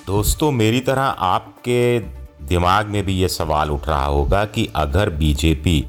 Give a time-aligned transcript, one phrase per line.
[0.08, 2.00] दोस्तों, मेरी तरह आपके
[2.46, 5.88] दिमाग में भी ये सवाल उठ रहा होगा कि अगर बीजेपी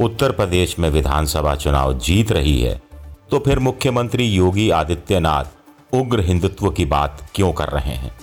[0.00, 2.82] उत्तर प्रदेश में विधानसभा चुनाव जीत रही है
[3.30, 5.44] तो फिर मुख्यमंत्री योगी आदित्यनाथ
[5.94, 8.16] उग्र हिंदुत्व की बात क्यों कर रहे हैं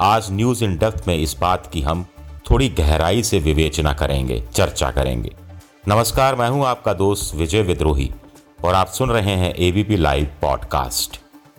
[0.00, 2.06] आज न्यूज़ इन डेप्थ में इस बात की हम
[2.50, 5.43] थोड़ी गहराई से विवेचना करेंगे, चर्चा करेंगे
[5.88, 8.10] नमस्कार, मैं हूँ आपका दोस्त विजय विद्रोही
[8.64, 11.18] और आप सुन रहे हैं एबीपी लाइव पॉडकास्ट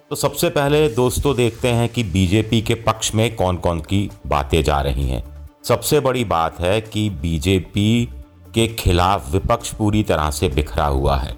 [0.09, 4.63] तो सबसे पहले दोस्तों देखते हैं कि बीजेपी के पक्ष में कौन कौन की बातें
[4.63, 8.09] जा रही हैं। सबसे बड़ी बात है कि बीजेपी
[8.53, 11.35] के खिलाफ विपक्ष पूरी तरह से बिखरा हुआ है।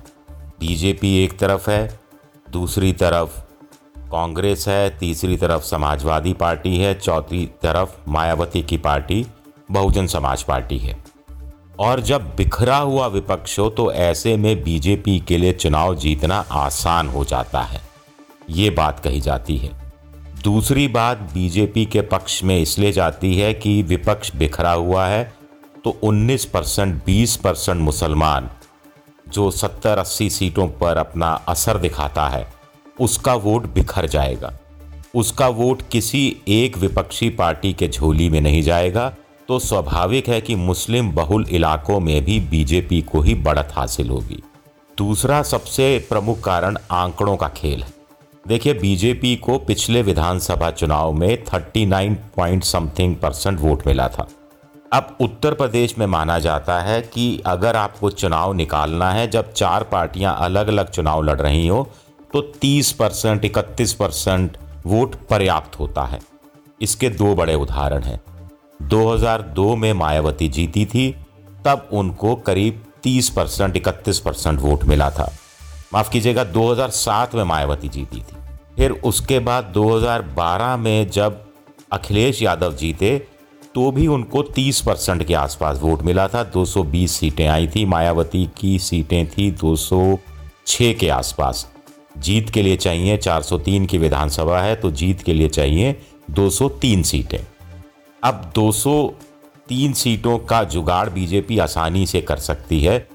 [0.59, 1.99] बीजेपी एक तरफ़ है,
[2.51, 3.39] दूसरी तरफ़
[3.99, 9.25] कांग्रेस है, तीसरी तरफ़ समाजवादी पार्टी है, चौथी तरफ़ मायावती की पार्टी,
[9.71, 11.06] बहुजन समाज पार्टी है।
[11.79, 17.07] और जब बिखरा हुआ विपक्ष हो तो ऐसे में बीजेपी के लिए चुनाव जीतना आसान
[17.07, 17.81] हो जाता है।
[18.49, 19.71] ये बात कही जाती है।
[20.43, 25.23] दूसरी बात बीजेपी के पक्ष में इसलिए जाती है कि विपक्ष बिखरा हुआ है
[25.83, 28.49] तो 19 परसेंट बीस परसेंट मुसलमान
[29.27, 32.47] जो 70-80 सीटों पर अपना असर दिखाता है,
[32.99, 34.53] उसका वोट बिखर जाएगा।
[35.15, 39.13] उसका वोट किसी एक विपक्षी पार्टी के झोली में नहीं जाएगा।
[39.47, 44.41] तो स्वाभाविक है कि मुस्लिम बहुल इलाकों में भी बीजेपी को ही बढ़त हासिल होगी।
[44.97, 47.89] दूसरा सबसे प्रमुख कारण आंकड़ों का खेल है।
[48.47, 54.27] देखिए, बीजेपी को पिछले विधानसभा चुनाव में 39 पॉइंट समथिंग परसेंट वोट मिला था।
[54.93, 59.83] अब उत्तर प्रदेश में माना जाता है कि अगर आपको चुनाव निकालना है, जब चार
[59.83, 61.89] पार्टियाँ अलग अलग चुनाव लड़ रही हो
[62.33, 66.19] तो 30 परसेंट, इकतीस परसेंट वोट पर्याप्त होता है।
[66.81, 68.19] इसके दो बड़े उदाहरण हैं।
[68.81, 71.15] 2002 में मायावती जीती थी,
[71.65, 75.31] तब उनको करीब 30 परसेंट, इकतीस परसेंट वोट मिला था।
[75.93, 78.35] माफ़ कीजिएगा 2007 में मायावती जीती थी।
[78.75, 81.45] फिर उसके बाद 2012 में जब
[81.91, 83.27] अखिलेश यादव जीते
[83.75, 88.49] तो भी उनको 30 परसेंट के आसपास वोट मिला था। 220 सीटें आई थी, मायावती
[88.57, 91.67] की सीटें थी 206 के आसपास।
[92.17, 95.95] जीत के लिए चाहिए 403 की विधानसभा है तो जीत के लिए चाहिए
[96.31, 97.39] 203 सीटें।
[98.23, 103.07] अब 203 सीटों का जुगाड़ बीजेपी आसानी से कर सकती है।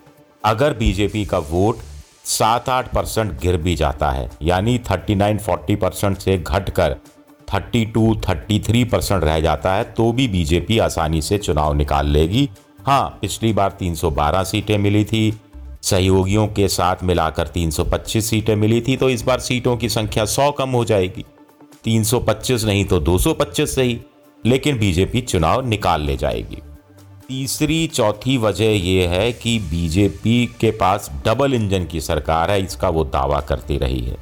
[0.44, 1.78] अगर बीजेपी का वोट
[2.24, 6.96] सात आठ परसेंट गिर भी जाता है, यानी 39 40 परसेंट से घटकर
[7.48, 12.48] 32 33 परसेंट रह जाता है तो भी बीजेपी आसानी से चुनाव निकाल लेगी।
[12.86, 15.32] हाँ पिछली बार 312 सीटें मिली थी।
[15.82, 20.50] सहयोगियों के साथ मिलाकर 325 सीटें मिली थी तो इस बार सीटों की संख्या 100
[20.58, 21.24] कम हो जाएगी।
[21.84, 24.00] 325 नहीं तो 225 सही।
[24.46, 26.62] लेकिन बीजेपी चुनाव निकाल ले जाएगी।
[27.28, 32.88] तीसरी, चौथी वजह यह है कि बीजेपी के पास डबल इंजन की सरकार है, इसका
[32.88, 34.16] वो दावा करती रही है।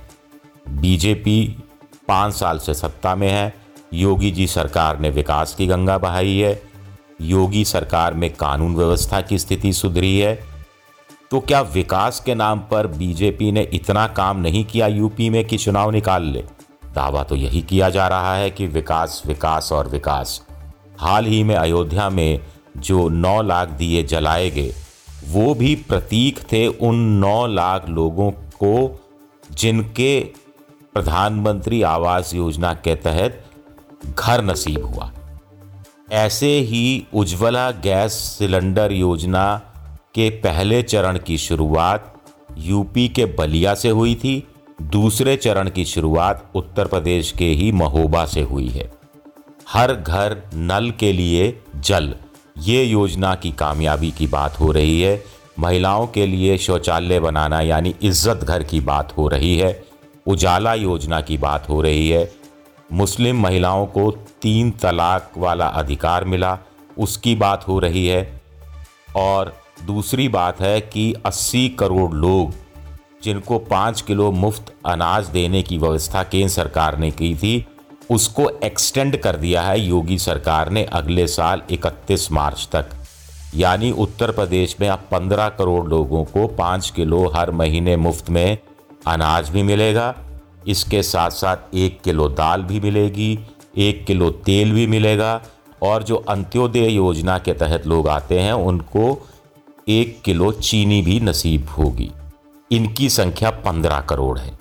[0.68, 1.56] बीजेपी
[2.08, 3.54] पाँच साल से सत्ता में है,
[3.94, 6.62] योगी जी सरकार ने विकास की गंगा बहाई है,
[7.20, 10.34] योगी सरकार में कानून व्यवस्था की स्थिति सुधरी है।
[11.30, 15.56] तो क्या विकास के नाम पर बीजेपी ने इतना काम नहीं किया यूपी में कि
[15.56, 16.44] चुनाव निकाल ले?
[16.94, 20.40] दावा तो यही किया जा रहा है कि विकास विकास और विकास।
[21.00, 22.40] हाल ही में अयोध्या में
[22.76, 24.72] जो नौ लाख दिए जलाए गए,
[25.28, 29.00] वो भी प्रतीक थे उन नौ लाख लोगों को
[29.52, 30.20] जिनके
[30.94, 33.44] प्रधानमंत्री आवास योजना के तहत
[34.18, 35.10] घर नसीब हुआ।
[36.12, 39.54] ऐसे ही उज्ज्वला गैस सिलेंडर योजना
[40.14, 42.14] के पहले चरण की शुरुआत
[42.58, 44.46] यूपी के बलिया से हुई थी।
[44.80, 48.90] दूसरे चरण की शुरुआत उत्तर प्रदेश के ही महोबा से हुई है।
[49.68, 52.14] हर घर नल के लिए जल।
[52.58, 55.22] ये योजना की कामयाबी की बात हो रही है।
[55.58, 59.84] महिलाओं के लिए शौचालय बनाना यानी इज़्ज़त घर की बात हो रही है।
[60.26, 62.30] उजाला योजना की बात हो रही है।
[62.92, 64.10] मुस्लिम महिलाओं को
[64.42, 66.58] तीन तलाक वाला अधिकार मिला।
[66.98, 68.40] उसकी बात हो रही है।
[69.16, 69.54] और
[69.86, 72.54] दूसरी बात है कि 80 करोड़ लोग
[73.22, 77.66] जिनको पाँच किलो मुफ़्त अनाज देने की व्यवस्था केंद्र सरकार ने की थी,
[78.10, 82.90] उसको एक्सटेंड कर दिया है योगी सरकार ने अगले साल 31 मार्च तक।
[83.54, 88.58] यानी उत्तर प्रदेश में अब 15 करोड़ लोगों को पाँच किलो हर महीने मुफ़्त में
[89.06, 90.14] अनाज भी मिलेगा।
[90.68, 93.38] इसके साथ साथ एक किलो दाल भी मिलेगी,
[93.78, 95.40] एक किलो तेल भी मिलेगा
[95.82, 99.28] और जो अंत्योदय योजना के तहत लोग आते हैं, उनको
[99.88, 102.10] एक किलो चीनी भी नसीब होगी।
[102.72, 104.58] इनकी संख्या पंद्रह करोड़ है।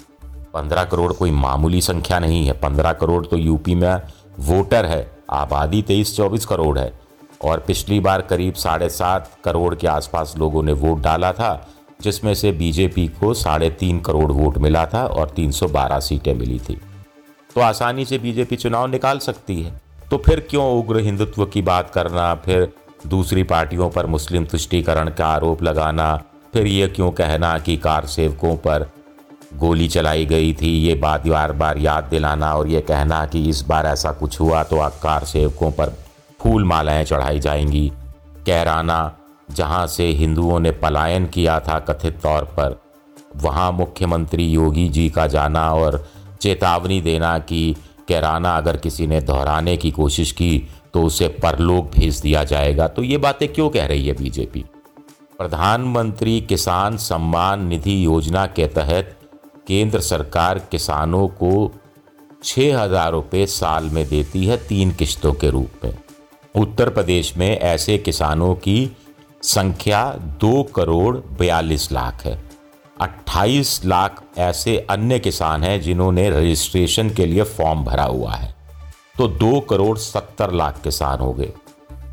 [0.53, 4.01] पंद्रह करोड़ कोई मामूली संख्या नहीं है। पंद्रह करोड़ तो यूपी में
[4.39, 6.99] वोटर है। आबादी तेईस चौबीस करोड़ है।
[7.43, 11.67] और पिछली बार करीब साढ़े सात करोड़ के आसपास लोगों ने वोट डाला था,
[12.01, 16.81] जिसमें से बीजेपी को साढ़े तीन करोड़ वोट मिला था और 312 सीटें मिली थी।
[17.55, 21.89] तो आसानी से बीजेपी चुनाव निकाल सकती है। तो फिर क्यों उग्र हिंदुत्व की बात
[21.89, 22.73] करना, फिर
[23.07, 26.23] दूसरी पार्टियों पर मुस्लिम तुष्टिकरण का आरोप लगाना
[26.53, 28.89] फिर ये क्यों कहना कि कार सेवकों पर
[29.55, 30.69] गोली चलाई गई थी?
[30.79, 34.63] ये बात बार बार याद दिलाना और ये कहना कि इस बार ऐसा कुछ हुआ
[34.63, 35.93] तो कार सेवकों पर
[36.39, 37.91] फूल मालाएँ चढ़ाई जाएँगी।
[38.47, 39.15] कहराना
[39.51, 42.79] जहाँ से हिंदुओं ने पलायन किया था कथित तौर पर,
[43.35, 46.03] वहाँ मुख्यमंत्री योगी जी का जाना और
[46.41, 47.75] चेतावनी देना कि
[48.07, 53.03] कैराना अगर किसी ने दोहराने की कोशिश की तो उसे परलोक भेज दिया जाएगा। तो
[53.03, 54.65] ये बातें क्यों कह रही है बीजेपी?
[55.39, 59.15] प्रधानमंत्री किसान सम्मान निधि योजना के तहत
[59.67, 61.51] केंद्र सरकार किसानों को
[62.43, 65.93] छः हज़ार रुपये साल में देती है तीन किश्तों के रूप में।
[66.55, 68.91] उत्तर प्रदेश में ऐसे किसानों की
[69.43, 70.03] संख्या
[70.41, 72.37] दो करोड़ बयालीस लाख है।
[73.01, 78.53] 28 लाख ऐसे अन्य किसान हैं जिन्होंने रजिस्ट्रेशन के लिए फॉर्म भरा हुआ है।
[79.17, 81.51] तो दो करोड़ सत्तर लाख किसान हो गए।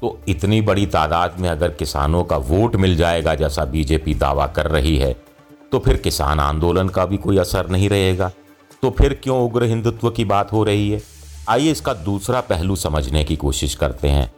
[0.01, 4.67] तो इतनी बड़ी तादाद में अगर किसानों का वोट मिल जाएगा, जैसा बीजेपी दावा कर
[4.67, 5.15] रही है
[5.73, 8.31] तो फिर किसान आंदोलन का भी कोई असर नहीं रहेगा।
[8.83, 11.01] तो फिर क्यों उग्र हिंदुत्व की बात हो रही है?
[11.49, 14.31] आइए इसका दूसरा पहलू समझने की कोशिश करते हैं।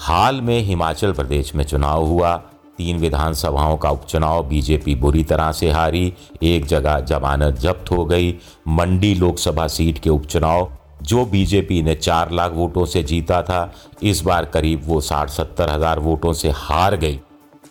[0.00, 2.36] हाल में हिमाचल प्रदेश में चुनाव हुआ।
[2.78, 6.12] तीन विधानसभाओं का उपचुनाव बीजेपी बुरी तरह से हारी।
[6.42, 8.34] एक जगह जमानत जब्त हो गई।
[8.68, 13.72] मंडी लोकसभा सीट के उपचुनाव जो बीजेपी ने चार लाख वोटों से जीता था,
[14.02, 17.20] इस बार करीब वो साठ सत्तर हज़ार वोटों से हार गई।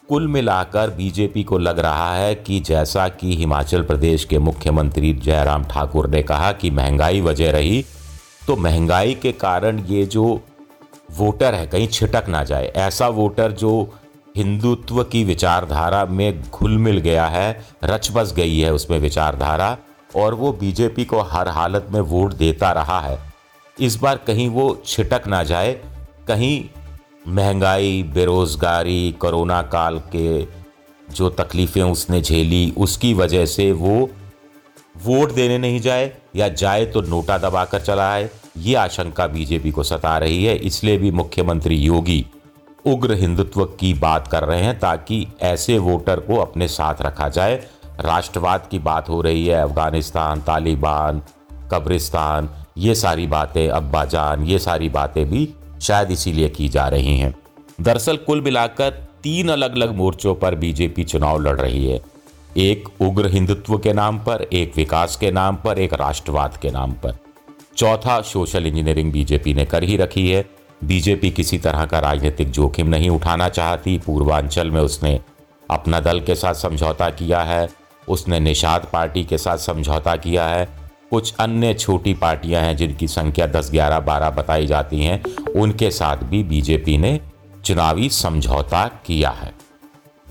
[0.09, 5.63] कुल मिलाकर बीजेपी को लग रहा है कि जैसा कि हिमाचल प्रदेश के मुख्यमंत्री जयराम
[5.63, 7.83] ठाकुर ने कहा कि महँगाई वजह रही
[8.47, 10.23] तो महँगाई के कारण ये जो
[11.11, 13.71] वोटर है, कहीं छिटक ना जाए। ऐसा वोटर जो
[14.35, 19.77] हिंदुत्व की विचारधारा में घुल मिल गया है, रच बस गई है उसमें विचारधारा
[20.15, 23.17] और वो बीजेपी को हर हालत में वोट देता रहा है।
[23.77, 25.73] इस बार कहीं वो छिटक ना जाए,
[26.27, 26.63] कहीं
[27.27, 30.45] महँगाई, बेरोज़गारी, कोरोना काल के
[31.07, 34.09] जो तकलीफ़ें उसने झेली, उसकी वजह से वो
[35.03, 39.83] वोट देने नहीं जाए या जाए तो नोटा दबाकर चला आए, ये आशंका बीजेपी को
[39.83, 42.25] सता रही है। इसलिए भी मुख्यमंत्री योगी
[42.85, 47.55] उग्र हिंदुत्व की बात कर रहे हैं ताकि ऐसे वोटर को अपने साथ रखा जाए।
[47.99, 51.21] राष्ट्रवाद की बात हो रही है, अफ़गानिस्तान, तालिबान,
[51.71, 57.35] कब्रिस्तान, ये सारी बातें, अब्बाजान, ये सारी बातें भी शायद इसीलिए की जा रही हैं।
[57.81, 58.89] दरअसल कुल मिलाकर
[59.23, 62.01] तीन अलग अलग मोर्चों पर बीजेपी चुनाव लड़ रही है।
[62.57, 66.91] एक उग्र हिंदुत्व के नाम पर, एक विकास के नाम पर, एक राष्ट्रवाद के नाम
[66.91, 67.17] पर।
[67.77, 70.45] चौथा सोशल इंजीनियरिंग बीजेपी ने कर ही रखी है।
[70.83, 75.19] बीजेपी किसी तरह का राजनीतिक जोखिम नहीं उठाना चाहती। पूर्वांचल में उसने
[75.71, 80.69] अपना दल के साथ समझौता किया है। उसने निषाद पार्टी के साथ समझौता किया है।
[81.11, 86.17] कुछ अन्य छोटी पार्टियाँ हैं जिनकी संख्या 10, 11, 12 बताई जाती हैं। उनके साथ
[86.17, 87.21] भी बीजेपी ने
[87.65, 89.53] चुनावी समझौता किया है।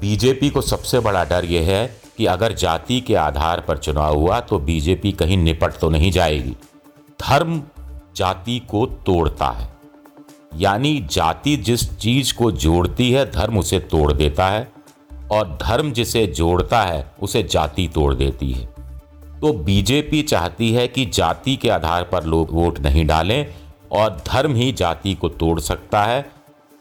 [0.00, 4.41] बीजेपी को सबसे बड़ा डर यह है कि अगर जाति के आधार पर चुनाव हुआ
[4.41, 6.56] तो बीजेपी कहीं निपट तो नहीं जाएगी।
[7.20, 7.62] धर्म
[8.17, 9.75] जाति को तोड़ता है।
[10.56, 14.74] यानी जाति जिस चीज़ को जोड़ती है धर्म उसे तोड़ देता है।
[15.32, 18.67] और धर्म जिसे जोड़ता है, उसे जाति तोड़ देती है।
[19.41, 23.46] तो बीजेपी चाहती है कि जाति के आधार पर लोग वोट नहीं डालें
[23.93, 26.31] और धर्म ही जाति को तोड़ सकता है।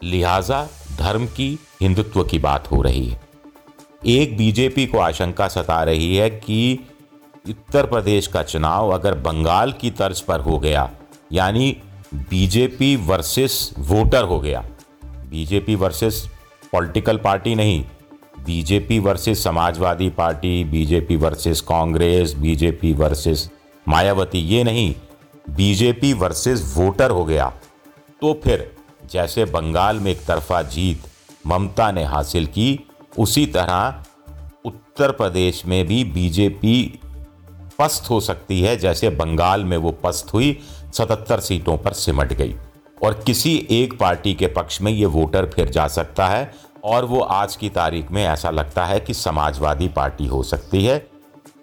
[0.04, 0.68] लिहाजा
[0.98, 3.22] धर्म की, हिंदुत्व की बात हो रही है।
[4.06, 6.88] एक बीजेपी को आशंका सता रही है कि
[7.50, 10.90] उत्तर प्रदेश का चुनाव अगर बंगाल की तर्ज पर हो गया,
[11.32, 11.78] यानी
[12.16, 14.64] बीजेपी वर्सेस वोटर हो गया।
[15.06, 16.30] बीजेपी वर्सेस
[16.72, 17.84] पॉलिटिकल पार्टी नहीं
[18.46, 23.50] BJP versus Samajwadi party, BJP versus Congress, BJP versus
[23.88, 24.96] Mayawati, ये नहीं,
[25.50, 27.52] बीजेपी वर्सेस वोटर हो गया।
[28.22, 28.72] तो फिर
[29.12, 31.04] जैसे बंगाल में एक तरफा जीत
[31.48, 32.80] ममता ने हासिल की,
[33.20, 34.04] उसी तरह
[34.66, 37.00] उत्तर प्रदेश में भी बीजेपी
[37.80, 40.58] पस्त हो सकती है, जैसे बंगाल में वो पस्त हुई,
[40.94, 42.56] सतहत्तर सीटों पर सिमट गई।
[43.04, 46.54] और किसी एक पार्टी के पक्ष में ये वोटर फिर जा सकता है
[46.84, 51.00] और वो आज की तारीख में ऐसा लगता है कि समाजवादी पार्टी हो सकती है।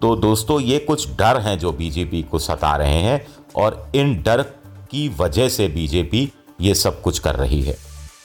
[0.00, 4.42] तो दोस्तों, ये कुछ डर हैं जो बीजेपी को सता रहे हैं और इन डर
[4.90, 7.76] की वजह से बीजेपी ये सब कुछ कर रही है।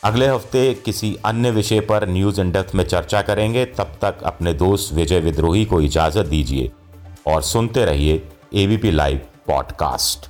[0.04, 4.54] अगले हफ़्ते किसी अन्य विषय पर न्यूज़ इन डेप्थ में चर्चा करेंगे। तब तक अपने
[4.54, 6.72] दोस्त विजय विद्रोही को इजाज़त दीजिए
[7.28, 10.30] और सुनते रहिए ABP live podcast